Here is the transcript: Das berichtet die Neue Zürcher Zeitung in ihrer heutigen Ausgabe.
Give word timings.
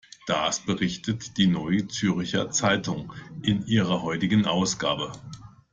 Das 0.25 0.61
berichtet 0.61 1.37
die 1.37 1.45
Neue 1.45 1.87
Zürcher 1.87 2.49
Zeitung 2.49 3.13
in 3.43 3.67
ihrer 3.67 4.01
heutigen 4.01 4.47
Ausgabe. 4.47 5.11